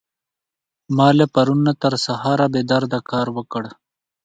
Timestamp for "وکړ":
3.37-3.63